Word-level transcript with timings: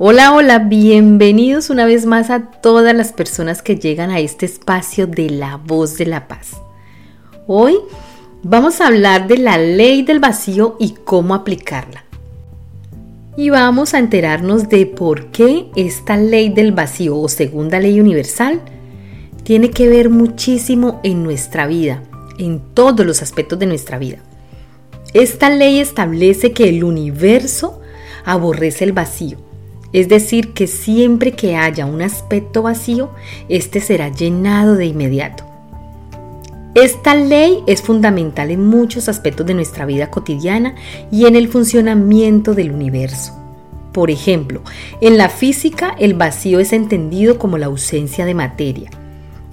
Hola, 0.00 0.32
hola, 0.32 0.60
bienvenidos 0.60 1.70
una 1.70 1.84
vez 1.84 2.06
más 2.06 2.30
a 2.30 2.52
todas 2.52 2.94
las 2.94 3.12
personas 3.12 3.62
que 3.62 3.74
llegan 3.74 4.12
a 4.12 4.20
este 4.20 4.46
espacio 4.46 5.08
de 5.08 5.28
la 5.28 5.56
voz 5.56 5.98
de 5.98 6.06
la 6.06 6.28
paz. 6.28 6.52
Hoy 7.48 7.78
vamos 8.44 8.80
a 8.80 8.86
hablar 8.86 9.26
de 9.26 9.38
la 9.38 9.58
ley 9.58 10.02
del 10.02 10.20
vacío 10.20 10.76
y 10.78 10.94
cómo 11.04 11.34
aplicarla. 11.34 12.04
Y 13.36 13.50
vamos 13.50 13.92
a 13.92 13.98
enterarnos 13.98 14.68
de 14.68 14.86
por 14.86 15.32
qué 15.32 15.66
esta 15.74 16.16
ley 16.16 16.48
del 16.50 16.70
vacío 16.70 17.16
o 17.16 17.28
segunda 17.28 17.80
ley 17.80 17.98
universal 17.98 18.62
tiene 19.42 19.70
que 19.70 19.88
ver 19.88 20.10
muchísimo 20.10 21.00
en 21.02 21.24
nuestra 21.24 21.66
vida, 21.66 22.04
en 22.38 22.60
todos 22.72 23.04
los 23.04 23.20
aspectos 23.20 23.58
de 23.58 23.66
nuestra 23.66 23.98
vida. 23.98 24.18
Esta 25.12 25.50
ley 25.50 25.80
establece 25.80 26.52
que 26.52 26.68
el 26.68 26.84
universo 26.84 27.80
aborrece 28.24 28.84
el 28.84 28.92
vacío 28.92 29.47
es 29.92 30.08
decir, 30.08 30.52
que 30.52 30.66
siempre 30.66 31.32
que 31.32 31.56
haya 31.56 31.86
un 31.86 32.02
aspecto 32.02 32.62
vacío, 32.62 33.10
éste 33.48 33.80
será 33.80 34.08
llenado 34.08 34.74
de 34.74 34.86
inmediato. 34.86 35.44
Esta 36.74 37.14
ley 37.14 37.62
es 37.66 37.82
fundamental 37.82 38.50
en 38.50 38.66
muchos 38.66 39.08
aspectos 39.08 39.46
de 39.46 39.54
nuestra 39.54 39.86
vida 39.86 40.10
cotidiana 40.10 40.74
y 41.10 41.26
en 41.26 41.34
el 41.34 41.48
funcionamiento 41.48 42.54
del 42.54 42.70
universo. 42.70 43.32
Por 43.92 44.10
ejemplo, 44.10 44.62
en 45.00 45.16
la 45.16 45.28
física 45.28 45.96
el 45.98 46.14
vacío 46.14 46.60
es 46.60 46.72
entendido 46.72 47.38
como 47.38 47.58
la 47.58 47.66
ausencia 47.66 48.26
de 48.26 48.34
materia. 48.34 48.90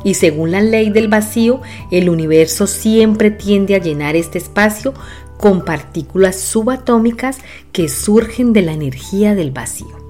Y 0.03 0.13
según 0.13 0.51
la 0.51 0.61
ley 0.61 0.91
del 0.91 1.07
vacío, 1.07 1.61
el 1.89 2.09
universo 2.09 2.67
siempre 2.67 3.31
tiende 3.31 3.73
a 3.73 3.79
llenar 3.79 4.15
este 4.15 4.37
espacio 4.37 4.93
con 5.37 5.65
partículas 5.65 6.39
subatómicas 6.39 7.39
que 7.71 7.89
surgen 7.89 8.53
de 8.53 8.61
la 8.61 8.73
energía 8.73 9.33
del 9.33 9.49
vacío. 9.49 10.04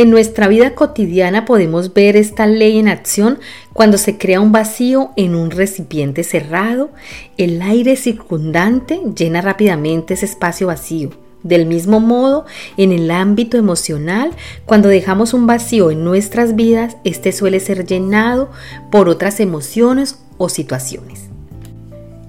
En 0.00 0.08
nuestra 0.08 0.48
vida 0.48 0.74
cotidiana 0.74 1.44
podemos 1.44 1.92
ver 1.92 2.16
esta 2.16 2.46
ley 2.46 2.78
en 2.78 2.88
acción 2.88 3.38
cuando 3.74 3.98
se 3.98 4.16
crea 4.16 4.40
un 4.40 4.50
vacío 4.50 5.10
en 5.16 5.34
un 5.34 5.50
recipiente 5.50 6.24
cerrado, 6.24 6.88
el 7.36 7.60
aire 7.60 7.96
circundante 7.96 8.98
llena 9.14 9.42
rápidamente 9.42 10.14
ese 10.14 10.24
espacio 10.24 10.68
vacío. 10.68 11.10
Del 11.42 11.66
mismo 11.66 12.00
modo, 12.00 12.46
en 12.78 12.92
el 12.92 13.10
ámbito 13.10 13.58
emocional, 13.58 14.30
cuando 14.64 14.88
dejamos 14.88 15.34
un 15.34 15.46
vacío 15.46 15.90
en 15.90 16.02
nuestras 16.02 16.56
vidas, 16.56 16.96
este 17.04 17.30
suele 17.32 17.60
ser 17.60 17.84
llenado 17.84 18.50
por 18.90 19.06
otras 19.10 19.38
emociones 19.38 20.18
o 20.38 20.48
situaciones. 20.48 21.29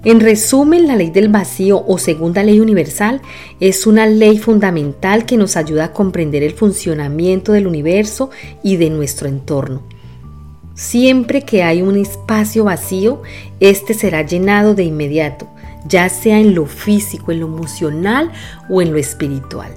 En 0.04 0.18
resumen, 0.18 0.88
la 0.88 0.96
ley 0.96 1.10
del 1.10 1.28
vacío 1.28 1.84
o 1.86 1.96
segunda 1.96 2.42
ley 2.42 2.58
universal 2.58 3.22
es 3.60 3.86
una 3.86 4.06
ley 4.06 4.36
fundamental 4.36 5.26
que 5.26 5.36
nos 5.36 5.56
ayuda 5.56 5.84
a 5.84 5.92
comprender 5.92 6.42
el 6.42 6.54
funcionamiento 6.54 7.52
del 7.52 7.68
universo 7.68 8.30
y 8.64 8.78
de 8.78 8.90
nuestro 8.90 9.28
entorno. 9.28 9.82
Siempre 10.74 11.42
que 11.42 11.62
hay 11.62 11.82
un 11.82 11.96
espacio 11.96 12.64
vacío, 12.64 13.22
este 13.60 13.94
será 13.94 14.22
llenado 14.22 14.74
de 14.74 14.82
inmediato, 14.82 15.48
ya 15.86 16.08
sea 16.08 16.40
en 16.40 16.56
lo 16.56 16.66
físico, 16.66 17.30
en 17.30 17.38
lo 17.38 17.46
emocional 17.46 18.32
o 18.68 18.82
en 18.82 18.90
lo 18.90 18.98
espiritual. 18.98 19.72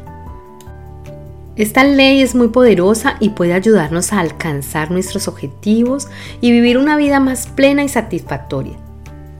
Esta 1.55 1.83
ley 1.83 2.21
es 2.21 2.33
muy 2.33 2.47
poderosa 2.47 3.17
y 3.19 3.29
puede 3.29 3.53
ayudarnos 3.53 4.11
a 4.11 4.21
alcanzar 4.21 4.89
nuestros 4.89 5.27
objetivos 5.27 6.07
y 6.41 6.51
vivir 6.51 6.79
una 6.79 6.97
vida 6.97 7.19
más 7.19 7.45
plena 7.45 7.83
y 7.83 7.89
satisfactoria. 7.89 8.84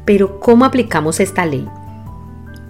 Pero 0.05 0.39
¿cómo 0.39 0.65
aplicamos 0.65 1.19
esta 1.19 1.45
ley? 1.45 1.67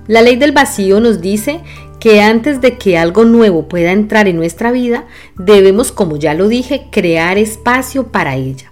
La 0.08 0.22
ley 0.22 0.36
del 0.36 0.52
vacío 0.52 1.00
nos 1.00 1.22
dice 1.22 1.61
que 2.00 2.22
antes 2.22 2.61
de 2.61 2.78
que 2.78 2.97
algo 2.97 3.25
nuevo 3.25 3.67
pueda 3.67 3.91
entrar 3.91 4.28
en 4.28 4.36
nuestra 4.36 4.72
vida, 4.72 5.05
debemos, 5.38 5.91
como 5.91 6.17
ya 6.17 6.33
lo 6.33 6.47
dije, 6.47 6.88
crear 6.91 7.38
espacio 7.38 8.08
para 8.08 8.36
ella. 8.36 8.72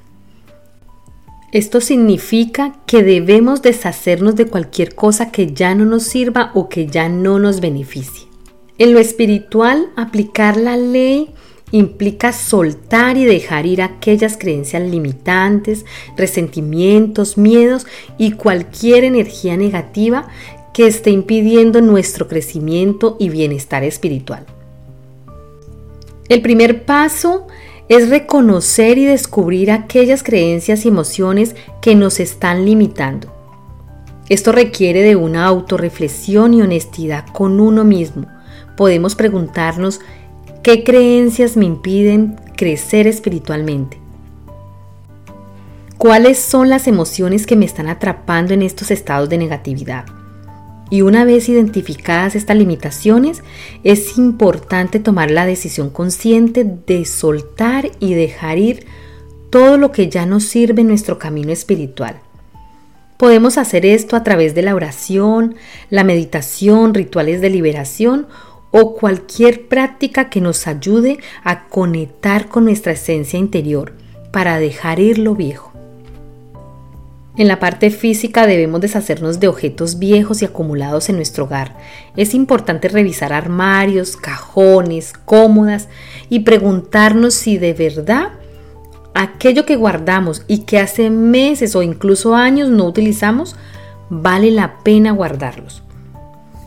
Esto 1.51 1.81
significa 1.81 2.73
que 2.87 3.03
debemos 3.03 3.61
deshacernos 3.61 4.35
de 4.35 4.47
cualquier 4.47 4.95
cosa 4.95 5.31
que 5.31 5.53
ya 5.53 5.75
no 5.75 5.85
nos 5.85 6.03
sirva 6.03 6.51
o 6.55 6.67
que 6.67 6.87
ya 6.87 7.09
no 7.09 7.37
nos 7.39 7.59
beneficie. 7.59 8.27
En 8.79 8.93
lo 8.93 8.99
espiritual, 8.99 9.89
aplicar 9.95 10.57
la 10.57 10.77
ley 10.77 11.33
implica 11.73 12.31
soltar 12.33 13.17
y 13.17 13.25
dejar 13.25 13.65
ir 13.65 13.81
aquellas 13.81 14.37
creencias 14.37 14.83
limitantes, 14.83 15.85
resentimientos, 16.15 17.35
miedos 17.35 17.87
y 18.19 18.33
cualquier 18.33 19.03
energía 19.03 19.57
negativa 19.57 20.27
que 20.71 20.85
esté 20.85 21.09
impidiendo 21.09 21.81
nuestro 21.81 22.27
crecimiento 22.27 23.17
y 23.19 23.29
bienestar 23.29 23.83
espiritual. 23.83 24.45
El 26.29 26.43
primer 26.43 26.85
paso 26.85 27.47
es 27.89 28.07
reconocer 28.07 28.99
y 28.99 29.05
descubrir 29.05 29.71
aquellas 29.71 30.21
creencias 30.21 30.85
y 30.85 30.89
emociones 30.89 31.55
que 31.81 31.95
nos 31.95 32.19
están 32.19 32.65
limitando. 32.65 33.33
Esto 34.29 34.51
requiere 34.51 35.01
de 35.01 35.15
una 35.15 35.47
autorreflexión 35.47 36.53
y 36.53 36.61
honestidad 36.61 37.25
con 37.33 37.59
uno 37.59 37.83
mismo. 37.83 38.27
Podemos 38.77 39.15
preguntarnos 39.15 40.01
¿Qué 40.63 40.85
creencias 40.85 41.57
me 41.57 41.65
impiden 41.65 42.37
crecer 42.55 43.05
espiritualmente? 43.05 43.97
¿Cuáles 45.97 46.39
son 46.39 46.69
las 46.69 46.87
emociones 46.87 47.45
que 47.45 47.57
me 47.57 47.65
están 47.65 47.89
atrapando 47.89 48.53
en 48.53 48.61
estos 48.61 48.89
estados 48.89 49.27
de 49.27 49.37
negatividad? 49.37 50.05
Y 50.89 51.01
una 51.01 51.25
vez 51.25 51.49
identificadas 51.49 52.35
estas 52.35 52.55
limitaciones, 52.55 53.43
es 53.83 54.17
importante 54.17 54.99
tomar 54.99 55.31
la 55.31 55.45
decisión 55.45 55.89
consciente 55.89 56.63
de 56.63 57.03
soltar 57.03 57.91
y 57.99 58.13
dejar 58.13 58.57
ir 58.57 58.85
todo 59.49 59.77
lo 59.77 59.91
que 59.91 60.07
ya 60.07 60.25
nos 60.25 60.45
sirve 60.45 60.79
en 60.79 60.87
nuestro 60.87 61.19
camino 61.19 61.51
espiritual. 61.51 62.21
Podemos 63.17 63.57
hacer 63.57 63.85
esto 63.85 64.15
a 64.15 64.23
través 64.23 64.55
de 64.55 64.61
la 64.61 64.75
oración, 64.75 65.55
la 65.89 66.05
meditación, 66.05 66.93
rituales 66.93 67.41
de 67.41 67.49
liberación 67.49 68.27
o 68.75 68.95
cualquier 68.95 69.67
práctica 69.67 70.31
que 70.31 70.41
nos 70.41 70.65
ayude 70.65 71.19
a 71.43 71.67
conectar 71.67 72.49
con 72.49 72.65
nuestra 72.65 72.93
esencia 72.93 73.37
interior 73.37 73.93
para 74.31 74.57
dejar 74.57 74.99
ir 74.99 75.19
lo 75.19 75.35
viejo. 75.35 75.71
En 77.37 77.47
la 77.47 77.59
parte 77.59 77.91
física 77.91 78.47
debemos 78.47 78.81
deshacernos 78.81 79.39
de 79.39 79.47
objetos 79.47 79.99
viejos 79.99 80.41
y 80.41 80.45
acumulados 80.45 81.09
en 81.09 81.17
nuestro 81.17 81.45
hogar. 81.45 81.77
Es 82.17 82.33
importante 82.33 82.87
revisar 82.87 83.31
armarios, 83.31 84.17
cajones, 84.17 85.13
cómodas 85.13 85.87
y 86.29 86.39
preguntarnos 86.39 87.35
si 87.35 87.59
de 87.59 87.73
verdad 87.73 88.29
aquello 89.13 89.67
que 89.67 89.75
guardamos 89.75 90.45
y 90.47 90.59
que 90.59 90.79
hace 90.79 91.11
meses 91.11 91.75
o 91.75 91.83
incluso 91.83 92.33
años 92.33 92.69
no 92.69 92.85
utilizamos, 92.85 93.55
vale 94.09 94.49
la 94.49 94.79
pena 94.79 95.11
guardarlos 95.11 95.83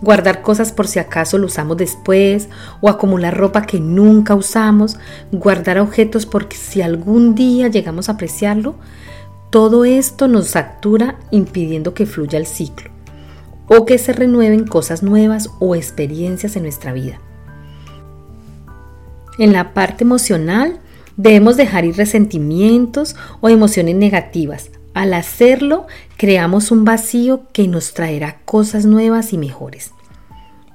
guardar 0.03 0.43
cosas 0.43 0.73
por 0.73 0.87
si 0.87 0.99
acaso 0.99 1.39
lo 1.39 1.47
usamos 1.47 1.77
después 1.77 2.49
o 2.81 2.89
acumular 2.89 3.37
ropa 3.37 3.67
que 3.67 3.81
nunca 3.81 4.35
usamos, 4.35 4.99
guardar 5.33 5.79
objetos 5.79 6.27
porque 6.27 6.57
si 6.57 6.83
algún 6.83 7.35
día 7.35 7.69
llegamos 7.69 8.09
a 8.09 8.13
apreciarlo, 8.13 8.75
todo 9.51 9.85
esto 9.85 10.29
nos 10.29 10.49
satura 10.49 11.19
impidiendo 11.31 11.95
que 11.95 12.07
fluya 12.07 12.39
el 12.39 12.47
ciclo 12.47 12.91
o 13.69 13.85
que 13.85 13.99
se 13.99 14.13
renueven 14.13 14.67
cosas 14.67 15.03
nuevas 15.03 15.51
o 15.59 15.75
experiencias 15.75 16.57
en 16.57 16.63
nuestra 16.63 16.93
vida. 16.93 17.19
En 19.39 19.53
la 19.53 19.75
parte 19.75 20.05
emocional, 20.05 20.79
debemos 21.17 21.57
dejar 21.57 21.85
ir 21.85 21.97
resentimientos 21.97 23.17
o 23.41 23.49
emociones 23.49 23.97
negativas, 23.97 24.71
al 24.97 25.13
hacerlo, 25.13 25.87
creamos 26.17 26.71
un 26.71 26.87
vacío 26.87 27.43
que 27.53 27.69
nos 27.69 27.93
traerá 27.93 28.39
cosas 28.47 28.87
nuevas 28.87 29.35
y 29.35 29.37
mejores. 29.37 29.91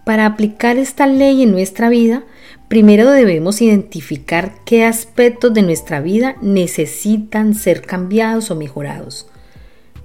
Para 0.06 0.28
aplicar 0.28 0.78
esta 0.78 1.08
ley 1.08 1.42
en 1.42 1.50
nuestra 1.50 1.90
vida, 1.90 2.24
primero 2.68 3.10
debemos 3.10 3.64
identificar 3.64 4.54
qué 4.64 4.86
aspectos 4.86 5.56
de 5.56 5.64
nuestra 5.64 6.02
vida 6.02 6.36
necesitan 6.40 7.56
ser 7.56 7.82
cambiados 7.82 8.52
o 8.52 8.56
mejorados. 8.56 9.28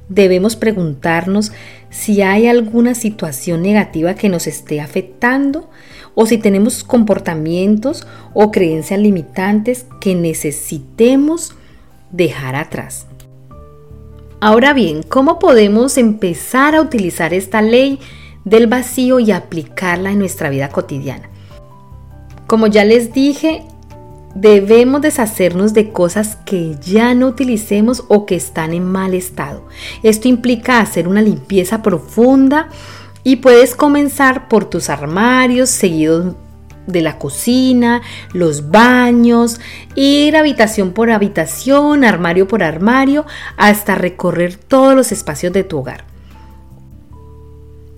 Debemos 0.08 0.56
preguntarnos 0.56 1.52
si 1.90 2.22
hay 2.22 2.46
alguna 2.46 2.94
situación 2.94 3.60
negativa 3.60 4.14
que 4.14 4.30
nos 4.30 4.46
esté 4.46 4.80
afectando 4.80 5.68
o 6.14 6.24
si 6.24 6.38
tenemos 6.38 6.84
comportamientos 6.84 8.06
o 8.32 8.50
creencias 8.50 8.98
limitantes 8.98 9.84
que 10.00 10.14
necesitemos 10.14 11.54
dejar 12.12 12.54
atrás. 12.56 13.06
Ahora 14.40 14.74
bien, 14.74 15.02
¿cómo 15.02 15.38
podemos 15.38 15.96
empezar 15.96 16.74
a 16.74 16.82
utilizar 16.82 17.32
esta 17.32 17.62
ley 17.62 17.98
del 18.44 18.66
vacío 18.66 19.18
y 19.18 19.32
aplicarla 19.32 20.12
en 20.12 20.18
nuestra 20.18 20.50
vida 20.50 20.68
cotidiana? 20.68 21.30
Como 22.46 22.66
ya 22.66 22.84
les 22.84 23.14
dije, 23.14 23.62
debemos 24.34 25.00
deshacernos 25.00 25.72
de 25.72 25.90
cosas 25.90 26.36
que 26.44 26.76
ya 26.82 27.14
no 27.14 27.28
utilicemos 27.28 28.04
o 28.08 28.26
que 28.26 28.36
están 28.36 28.74
en 28.74 28.84
mal 28.84 29.14
estado. 29.14 29.66
Esto 30.02 30.28
implica 30.28 30.80
hacer 30.80 31.08
una 31.08 31.22
limpieza 31.22 31.82
profunda 31.82 32.68
y 33.24 33.36
puedes 33.36 33.74
comenzar 33.74 34.48
por 34.48 34.66
tus 34.66 34.90
armarios, 34.90 35.70
seguidos 35.70 36.34
de 36.86 37.02
la 37.02 37.18
cocina, 37.18 38.02
los 38.32 38.70
baños, 38.70 39.60
ir 39.94 40.36
habitación 40.36 40.92
por 40.92 41.10
habitación, 41.10 42.04
armario 42.04 42.48
por 42.48 42.62
armario, 42.62 43.26
hasta 43.56 43.94
recorrer 43.94 44.56
todos 44.56 44.94
los 44.94 45.12
espacios 45.12 45.52
de 45.52 45.64
tu 45.64 45.78
hogar. 45.78 46.04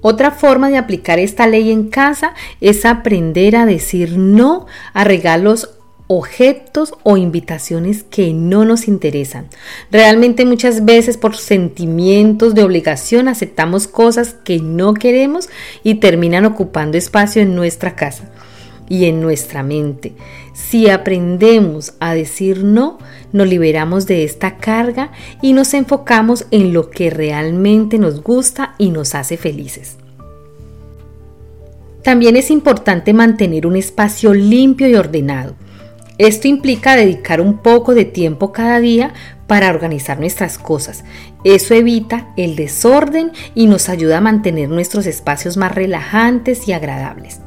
Otra 0.00 0.30
forma 0.30 0.68
de 0.68 0.76
aplicar 0.76 1.18
esta 1.18 1.46
ley 1.46 1.72
en 1.72 1.88
casa 1.88 2.34
es 2.60 2.84
aprender 2.84 3.56
a 3.56 3.66
decir 3.66 4.16
no 4.16 4.66
a 4.92 5.02
regalos 5.02 5.70
objetos 6.06 6.94
o 7.02 7.16
invitaciones 7.16 8.02
que 8.02 8.32
no 8.32 8.64
nos 8.64 8.88
interesan. 8.88 9.48
Realmente 9.90 10.46
muchas 10.46 10.84
veces 10.84 11.16
por 11.18 11.36
sentimientos 11.36 12.54
de 12.54 12.62
obligación 12.62 13.28
aceptamos 13.28 13.86
cosas 13.86 14.34
que 14.44 14.58
no 14.60 14.94
queremos 14.94 15.48
y 15.82 15.96
terminan 15.96 16.46
ocupando 16.46 16.96
espacio 16.96 17.42
en 17.42 17.54
nuestra 17.54 17.94
casa 17.94 18.30
y 18.88 19.04
en 19.04 19.20
nuestra 19.20 19.62
mente. 19.62 20.12
Si 20.52 20.88
aprendemos 20.88 21.94
a 22.00 22.14
decir 22.14 22.64
no, 22.64 22.98
nos 23.32 23.46
liberamos 23.46 24.06
de 24.06 24.24
esta 24.24 24.56
carga 24.56 25.12
y 25.42 25.52
nos 25.52 25.74
enfocamos 25.74 26.46
en 26.50 26.72
lo 26.72 26.90
que 26.90 27.10
realmente 27.10 27.98
nos 27.98 28.22
gusta 28.22 28.74
y 28.78 28.90
nos 28.90 29.14
hace 29.14 29.36
felices. 29.36 29.96
También 32.02 32.36
es 32.36 32.50
importante 32.50 33.12
mantener 33.12 33.66
un 33.66 33.76
espacio 33.76 34.32
limpio 34.32 34.88
y 34.88 34.94
ordenado. 34.94 35.54
Esto 36.16 36.48
implica 36.48 36.96
dedicar 36.96 37.40
un 37.40 37.58
poco 37.58 37.94
de 37.94 38.04
tiempo 38.04 38.50
cada 38.50 38.80
día 38.80 39.12
para 39.46 39.70
organizar 39.70 40.18
nuestras 40.18 40.58
cosas. 40.58 41.04
Eso 41.44 41.74
evita 41.74 42.32
el 42.36 42.56
desorden 42.56 43.32
y 43.54 43.66
nos 43.66 43.88
ayuda 43.88 44.18
a 44.18 44.22
mantener 44.22 44.68
nuestros 44.68 45.06
espacios 45.06 45.56
más 45.56 45.74
relajantes 45.74 46.66
y 46.66 46.72
agradables. 46.72 47.40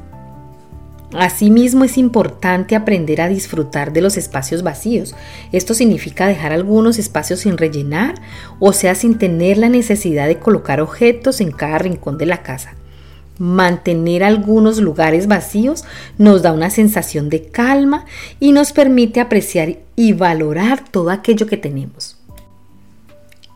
Asimismo 1.13 1.83
es 1.83 1.97
importante 1.97 2.75
aprender 2.75 3.19
a 3.19 3.27
disfrutar 3.27 3.91
de 3.91 4.01
los 4.01 4.15
espacios 4.15 4.63
vacíos. 4.63 5.13
Esto 5.51 5.73
significa 5.73 6.25
dejar 6.25 6.53
algunos 6.53 6.97
espacios 6.99 7.41
sin 7.41 7.57
rellenar, 7.57 8.15
o 8.59 8.71
sea, 8.71 8.95
sin 8.95 9.17
tener 9.17 9.57
la 9.57 9.67
necesidad 9.67 10.27
de 10.27 10.39
colocar 10.39 10.79
objetos 10.79 11.41
en 11.41 11.51
cada 11.51 11.79
rincón 11.79 12.17
de 12.17 12.27
la 12.27 12.43
casa. 12.43 12.75
Mantener 13.39 14.23
algunos 14.23 14.77
lugares 14.77 15.27
vacíos 15.27 15.83
nos 16.17 16.43
da 16.43 16.53
una 16.53 16.69
sensación 16.69 17.29
de 17.29 17.43
calma 17.43 18.05
y 18.39 18.53
nos 18.53 18.71
permite 18.71 19.19
apreciar 19.19 19.79
y 19.97 20.13
valorar 20.13 20.83
todo 20.91 21.09
aquello 21.09 21.47
que 21.47 21.57
tenemos. 21.57 22.20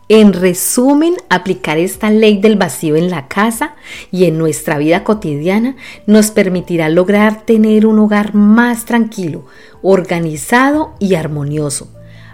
En 0.08 0.32
resumen, 0.32 1.14
aplicar 1.30 1.78
esta 1.78 2.10
ley 2.10 2.38
del 2.38 2.54
vacío 2.54 2.94
en 2.94 3.10
la 3.10 3.26
casa 3.26 3.74
y 4.12 4.26
en 4.26 4.38
nuestra 4.38 4.78
vida 4.78 5.02
cotidiana 5.02 5.74
nos 6.06 6.30
permitirá 6.30 6.88
lograr 6.88 7.44
tener 7.44 7.86
un 7.86 7.98
hogar 7.98 8.32
más 8.32 8.84
tranquilo, 8.84 9.46
organizado 9.82 10.94
y 11.00 11.16
armonioso. 11.16 11.88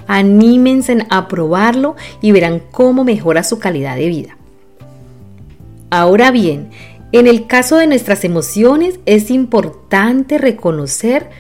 Anímense 0.07 1.07
a 1.09 1.29
probarlo 1.29 1.97
y 2.21 2.33
verán 2.33 2.61
cómo 2.71 3.05
mejora 3.05 3.43
su 3.43 3.59
calidad 3.59 3.97
de 3.97 4.09
vida. 4.09 4.37
Ahora 5.89 6.31
bien, 6.31 6.69
en 7.13 7.27
el 7.27 7.47
caso 7.47 7.77
de 7.77 7.87
nuestras 7.87 8.25
emociones 8.25 9.01
es 9.07 9.31
importante 9.31 10.37
reconocer 10.37 11.31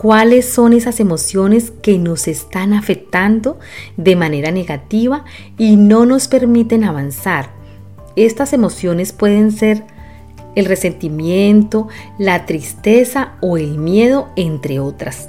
cuáles 0.00 0.48
son 0.48 0.72
esas 0.72 0.98
emociones 0.98 1.74
que 1.82 1.98
nos 1.98 2.26
están 2.26 2.72
afectando 2.72 3.58
de 3.98 4.16
manera 4.16 4.50
negativa 4.50 5.26
y 5.58 5.76
no 5.76 6.06
nos 6.06 6.26
permiten 6.26 6.84
avanzar. 6.84 7.50
Estas 8.16 8.54
emociones 8.54 9.12
pueden 9.12 9.52
ser 9.52 9.84
el 10.54 10.64
resentimiento, 10.64 11.88
la 12.18 12.46
tristeza 12.46 13.32
o 13.42 13.58
el 13.58 13.76
miedo, 13.76 14.30
entre 14.36 14.80
otras. 14.80 15.28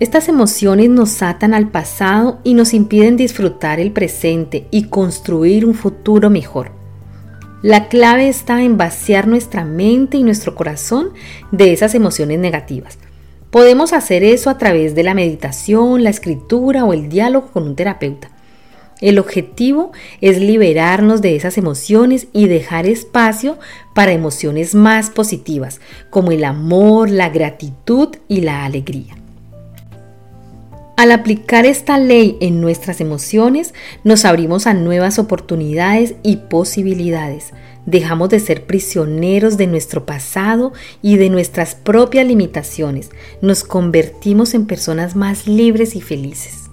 Estas 0.00 0.30
emociones 0.30 0.88
nos 0.88 1.22
atan 1.22 1.52
al 1.52 1.68
pasado 1.68 2.38
y 2.44 2.54
nos 2.54 2.72
impiden 2.72 3.18
disfrutar 3.18 3.78
el 3.78 3.92
presente 3.92 4.68
y 4.70 4.84
construir 4.84 5.66
un 5.66 5.74
futuro 5.74 6.30
mejor. 6.30 6.83
La 7.64 7.88
clave 7.88 8.28
está 8.28 8.62
en 8.62 8.76
vaciar 8.76 9.26
nuestra 9.26 9.64
mente 9.64 10.18
y 10.18 10.22
nuestro 10.22 10.54
corazón 10.54 11.14
de 11.50 11.72
esas 11.72 11.94
emociones 11.94 12.38
negativas. 12.38 12.98
Podemos 13.50 13.94
hacer 13.94 14.22
eso 14.22 14.50
a 14.50 14.58
través 14.58 14.94
de 14.94 15.02
la 15.02 15.14
meditación, 15.14 16.04
la 16.04 16.10
escritura 16.10 16.84
o 16.84 16.92
el 16.92 17.08
diálogo 17.08 17.46
con 17.54 17.62
un 17.62 17.74
terapeuta. 17.74 18.28
El 19.00 19.18
objetivo 19.18 19.92
es 20.20 20.42
liberarnos 20.42 21.22
de 21.22 21.36
esas 21.36 21.56
emociones 21.56 22.26
y 22.34 22.48
dejar 22.48 22.84
espacio 22.84 23.58
para 23.94 24.12
emociones 24.12 24.74
más 24.74 25.08
positivas, 25.08 25.80
como 26.10 26.32
el 26.32 26.44
amor, 26.44 27.08
la 27.08 27.30
gratitud 27.30 28.14
y 28.28 28.42
la 28.42 28.66
alegría. 28.66 29.16
Al 30.96 31.10
aplicar 31.10 31.66
esta 31.66 31.98
ley 31.98 32.36
en 32.40 32.60
nuestras 32.60 33.00
emociones, 33.00 33.74
nos 34.04 34.24
abrimos 34.24 34.68
a 34.68 34.74
nuevas 34.74 35.18
oportunidades 35.18 36.14
y 36.22 36.36
posibilidades. 36.36 37.52
Dejamos 37.84 38.28
de 38.28 38.38
ser 38.38 38.64
prisioneros 38.64 39.56
de 39.56 39.66
nuestro 39.66 40.06
pasado 40.06 40.72
y 41.02 41.16
de 41.16 41.30
nuestras 41.30 41.74
propias 41.74 42.24
limitaciones. 42.26 43.10
Nos 43.42 43.64
convertimos 43.64 44.54
en 44.54 44.66
personas 44.66 45.16
más 45.16 45.48
libres 45.48 45.96
y 45.96 46.00
felices. 46.00 46.70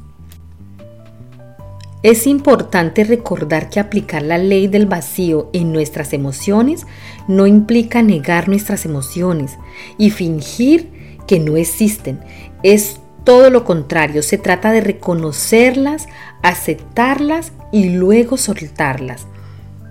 Es 2.03 2.27
importante 2.27 3.03
recordar 3.03 3.69
que 3.69 3.79
aplicar 3.79 4.21
la 4.21 4.37
ley 4.37 4.67
del 4.67 4.85
vacío 4.85 5.49
en 5.53 5.73
nuestras 5.73 6.13
emociones 6.13 6.85
no 7.27 7.47
implica 7.47 8.03
negar 8.03 8.49
nuestras 8.49 8.85
emociones 8.85 9.57
y 9.97 10.11
fingir 10.11 11.17
que 11.27 11.39
no 11.39 11.57
existen. 11.57 12.19
Es 12.63 13.01
todo 13.23 13.49
lo 13.49 13.63
contrario, 13.63 14.23
se 14.23 14.37
trata 14.37 14.71
de 14.71 14.81
reconocerlas, 14.81 16.07
aceptarlas 16.41 17.51
y 17.71 17.89
luego 17.89 18.37
soltarlas. 18.37 19.27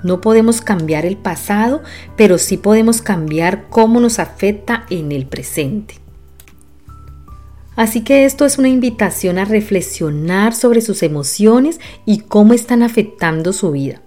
No 0.03 0.21
podemos 0.21 0.61
cambiar 0.61 1.05
el 1.05 1.17
pasado, 1.17 1.83
pero 2.17 2.39
sí 2.39 2.57
podemos 2.57 3.03
cambiar 3.03 3.69
cómo 3.69 4.01
nos 4.01 4.19
afecta 4.19 4.87
en 4.91 5.13
el 5.13 5.27
presente. 5.27 5.95
Así 7.77 8.03
que 8.03 8.25
esto 8.25 8.45
es 8.45 8.59
una 8.59 8.69
invitación 8.69 9.39
a 9.39 9.45
reflexionar 9.45 10.55
sobre 10.55 10.81
sus 10.81 11.03
emociones 11.03 11.81
y 12.05 12.21
cómo 12.21 12.53
están 12.53 12.83
afectando 12.83 13.53
su 13.53 13.71
vida. 13.71 14.03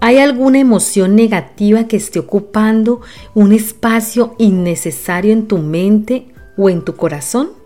¿Hay 0.00 0.18
alguna 0.18 0.58
emoción 0.58 1.14
negativa 1.14 1.84
que 1.84 1.96
esté 1.96 2.18
ocupando 2.18 3.00
un 3.34 3.52
espacio 3.52 4.34
innecesario 4.38 5.32
en 5.32 5.48
tu 5.48 5.58
mente 5.58 6.28
o 6.56 6.70
en 6.70 6.82
tu 6.84 6.96
corazón? 6.96 7.61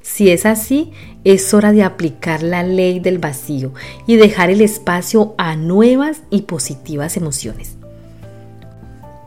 Si 0.00 0.30
es 0.30 0.46
así, 0.46 0.92
es 1.24 1.52
hora 1.54 1.72
de 1.72 1.82
aplicar 1.82 2.42
la 2.42 2.62
ley 2.62 3.00
del 3.00 3.18
vacío 3.18 3.72
y 4.06 4.16
dejar 4.16 4.50
el 4.50 4.60
espacio 4.60 5.34
a 5.38 5.56
nuevas 5.56 6.22
y 6.30 6.42
positivas 6.42 7.16
emociones. 7.16 7.76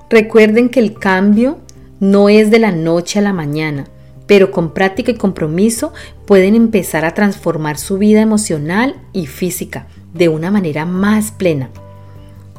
Recuerden 0.10 0.70
que 0.70 0.80
el 0.80 0.94
cambio 0.94 1.60
no 2.00 2.30
es 2.30 2.52
de 2.52 2.60
la 2.60 2.72
noche 2.72 3.20
a 3.20 3.22
la 3.22 3.34
mañana, 3.34 3.86
pero 4.28 4.52
con 4.52 4.74
práctica 4.74 5.12
y 5.12 5.16
compromiso 5.16 5.94
pueden 6.26 6.56
empezar 6.56 7.06
a 7.06 7.14
transformar 7.14 7.78
su 7.78 7.98
vida 7.98 8.22
emocional 8.22 8.96
y 9.14 9.28
física 9.28 9.88
de 10.14 10.30
una 10.30 10.52
manera 10.52 10.86
más 10.86 11.32
plena. 11.32 11.70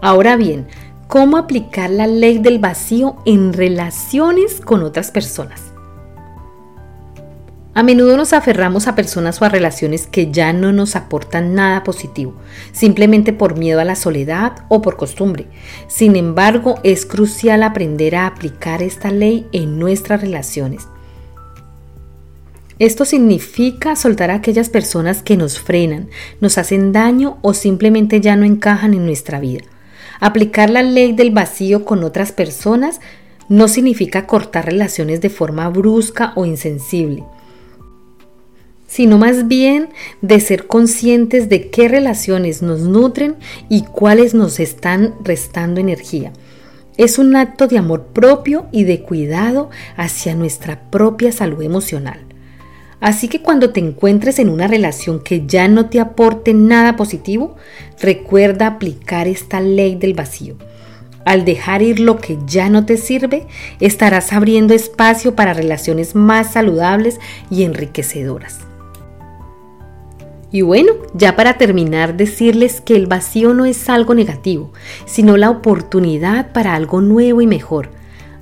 Ahora 0.01 0.37
bien, 0.37 0.67
¿cómo 1.09 1.37
aplicar 1.37 1.91
la 1.91 2.07
ley 2.07 2.39
del 2.39 2.59
vacío 2.59 3.17
en 3.25 3.53
relaciones 3.53 4.61
con 4.61 4.83
otras 4.83 5.11
personas? 5.11 5.72
A 7.75 7.83
menudo 7.83 8.19
nos 8.19 8.35
aferramos 8.35 8.87
a 8.87 8.95
personas 8.95 9.41
o 9.41 9.47
a 9.47 9.49
relaciones 9.49 10.07
que 10.07 10.31
ya 10.31 10.53
no 10.53 10.73
nos 10.73 10.95
aportan 10.95 11.55
nada 11.55 11.83
positivo, 11.85 12.35
simplemente 12.71 13.33
por 13.33 13.57
miedo 13.57 13.81
a 13.81 13.85
la 13.85 13.97
soledad 13.97 14.67
o 14.69 14.83
por 14.83 14.99
costumbre. 14.99 15.47
Sin 15.89 16.17
embargo, 16.17 16.79
es 16.83 17.07
crucial 17.07 17.63
aprender 17.63 18.15
a 18.15 18.27
aplicar 18.27 18.83
esta 18.83 19.11
ley 19.11 19.47
en 19.53 19.79
nuestras 19.79 20.21
relaciones. 20.21 20.87
Esto 22.79 23.07
significa 23.07 23.97
soltar 23.97 24.31
a 24.31 24.35
aquellas 24.35 24.69
personas 24.69 25.23
que 25.23 25.39
nos 25.39 25.59
frenan, 25.59 26.11
nos 26.43 26.59
hacen 26.59 26.93
daño 26.93 27.39
o 27.41 27.55
simplemente 27.55 28.21
ya 28.21 28.37
no 28.37 28.45
encajan 28.45 28.93
en 28.93 29.07
nuestra 29.07 29.41
vida. 29.41 29.63
Aplicar 30.21 30.69
la 30.69 30.83
ley 30.83 31.13
del 31.13 31.31
vacío 31.31 31.87
con 31.87 32.05
otras 32.05 32.33
personas 32.33 33.01
no 33.49 33.67
significa 33.67 34.27
cortar 34.27 34.67
relaciones 34.67 35.23
de 35.23 35.31
forma 35.31 35.71
brusca 35.71 36.33
o 36.37 36.45
insensible 36.45 37.25
sino 38.93 39.17
más 39.17 39.49
bien 39.49 39.89
de 40.21 40.39
ser 40.39 40.67
conscientes 40.67 41.49
de 41.49 41.71
qué 41.71 41.89
relaciones 41.89 42.61
nos 42.61 42.81
nutren 42.81 43.37
y 43.71 43.85
cuáles 43.85 44.35
nos 44.35 44.61
están 44.61 45.15
restando 45.25 45.81
energía. 45.81 46.31
Es 46.99 47.19
un 47.19 47.35
acto 47.35 47.69
de 47.69 47.79
amor 47.79 48.09
propio 48.13 48.67
y 48.71 48.85
de 48.85 49.01
cuidado 49.01 49.71
hacia 49.97 50.35
nuestra 50.35 50.91
propia 50.91 51.33
salud 51.33 51.63
emocional. 51.63 52.21
Así 53.01 53.29
que 53.29 53.41
cuando 53.41 53.71
te 53.71 53.81
encuentres 53.81 54.39
en 54.39 54.51
una 54.51 54.67
relación 54.67 55.21
que 55.21 55.47
ya 55.47 55.69
no 55.69 55.89
te 55.89 55.99
aporte 55.99 56.53
nada 56.53 56.95
positivo, 56.95 57.57
recuerda 57.99 58.67
aplicar 58.67 59.27
esta 59.27 59.63
ley 59.63 59.95
del 59.95 60.13
vacío. 60.13 60.57
Al 61.25 61.47
dejar 61.47 61.81
ir 61.81 61.99
lo 61.99 62.19
que 62.19 62.37
ya 62.47 62.69
no 62.69 62.85
te 62.85 62.99
sirve, 62.99 63.47
estarás 63.81 64.35
abriendo 64.35 64.75
espacio 64.75 65.35
para 65.35 65.55
relaciones 65.55 66.15
más 66.15 66.53
saludables 66.53 67.19
y 67.51 67.63
enriquecedoras. 67.63 68.61
Y 70.53 70.61
bueno, 70.61 70.93
ya 71.15 71.35
para 71.35 71.57
terminar, 71.57 72.17
decirles 72.17 72.83
que 72.83 72.95
el 72.95 73.07
vacío 73.07 73.55
no 73.55 73.65
es 73.65 73.89
algo 73.89 74.15
negativo, 74.15 74.71
sino 75.07 75.39
la 75.39 75.49
oportunidad 75.49 76.53
para 76.53 76.75
algo 76.75 77.01
nuevo 77.01 77.41
y 77.41 77.47
mejor. 77.47 77.89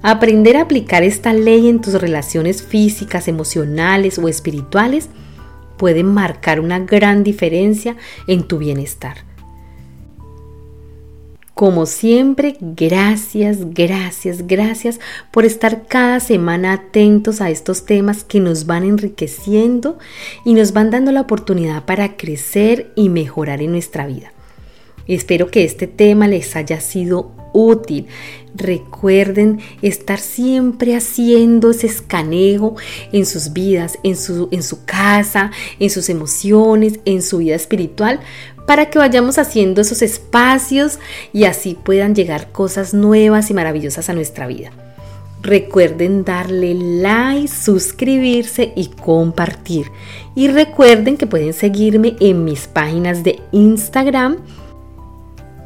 Aprender 0.02 0.56
a 0.56 0.62
aplicar 0.62 1.04
esta 1.04 1.32
ley 1.32 1.68
en 1.68 1.80
tus 1.80 1.94
relaciones 1.94 2.62
físicas, 2.62 3.28
emocionales 3.28 4.18
o 4.18 4.28
espirituales 4.28 5.08
puede 5.76 6.02
marcar 6.02 6.58
una 6.58 6.80
gran 6.80 7.22
diferencia 7.22 7.96
en 8.26 8.42
tu 8.42 8.58
bienestar. 8.58 9.29
Como 11.60 11.84
siempre, 11.84 12.56
gracias, 12.58 13.74
gracias, 13.74 14.46
gracias 14.46 14.98
por 15.30 15.44
estar 15.44 15.86
cada 15.86 16.18
semana 16.18 16.72
atentos 16.72 17.42
a 17.42 17.50
estos 17.50 17.84
temas 17.84 18.24
que 18.24 18.40
nos 18.40 18.64
van 18.64 18.82
enriqueciendo 18.82 19.98
y 20.46 20.54
nos 20.54 20.72
van 20.72 20.90
dando 20.90 21.12
la 21.12 21.20
oportunidad 21.20 21.84
para 21.84 22.16
crecer 22.16 22.92
y 22.96 23.10
mejorar 23.10 23.60
en 23.60 23.72
nuestra 23.72 24.06
vida. 24.06 24.32
Espero 25.06 25.50
que 25.50 25.64
este 25.64 25.86
tema 25.86 26.28
les 26.28 26.56
haya 26.56 26.80
sido 26.80 27.32
útil. 27.52 28.06
Recuerden 28.54 29.60
estar 29.82 30.18
siempre 30.18 30.96
haciendo 30.96 31.72
ese 31.72 31.88
escaneo 31.88 32.76
en 33.12 33.26
sus 33.26 33.52
vidas, 33.52 33.98
en 34.02 34.16
su, 34.16 34.48
en 34.50 34.62
su 34.62 34.86
casa, 34.86 35.50
en 35.78 35.90
sus 35.90 36.08
emociones, 36.08 37.00
en 37.04 37.20
su 37.20 37.38
vida 37.38 37.54
espiritual, 37.54 38.20
para 38.70 38.88
que 38.88 39.00
vayamos 39.00 39.36
haciendo 39.38 39.80
esos 39.80 40.00
espacios 40.00 41.00
y 41.32 41.42
así 41.42 41.74
puedan 41.74 42.14
llegar 42.14 42.52
cosas 42.52 42.94
nuevas 42.94 43.50
y 43.50 43.54
maravillosas 43.54 44.08
a 44.08 44.12
nuestra 44.12 44.46
vida. 44.46 44.70
Recuerden 45.42 46.22
darle 46.24 46.74
like, 46.74 47.48
suscribirse 47.48 48.72
y 48.76 48.86
compartir. 48.90 49.90
Y 50.36 50.46
recuerden 50.46 51.16
que 51.16 51.26
pueden 51.26 51.52
seguirme 51.52 52.14
en 52.20 52.44
mis 52.44 52.68
páginas 52.68 53.24
de 53.24 53.40
Instagram, 53.50 54.36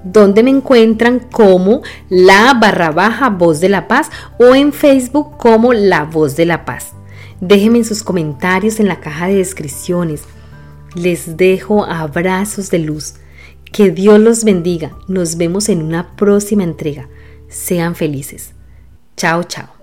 donde 0.02 0.42
me 0.42 0.48
encuentran 0.48 1.18
como 1.18 1.82
la 2.08 2.54
barra 2.58 2.90
baja 2.90 3.28
voz 3.28 3.60
de 3.60 3.68
la 3.68 3.86
paz 3.86 4.08
o 4.38 4.54
en 4.54 4.72
Facebook 4.72 5.36
como 5.36 5.74
la 5.74 6.04
voz 6.04 6.36
de 6.36 6.46
la 6.46 6.64
paz. 6.64 6.94
Déjenme 7.42 7.76
en 7.76 7.84
sus 7.84 8.02
comentarios 8.02 8.80
en 8.80 8.88
la 8.88 9.00
caja 9.00 9.26
de 9.26 9.34
descripciones. 9.34 10.22
Les 10.94 11.36
dejo 11.36 11.84
abrazos 11.84 12.70
de 12.70 12.78
luz. 12.78 13.14
Que 13.72 13.90
Dios 13.90 14.20
los 14.20 14.44
bendiga. 14.44 14.96
Nos 15.08 15.36
vemos 15.36 15.68
en 15.68 15.82
una 15.82 16.14
próxima 16.16 16.62
entrega. 16.62 17.08
Sean 17.48 17.94
felices. 17.94 18.52
Chao, 19.16 19.42
chao. 19.42 19.73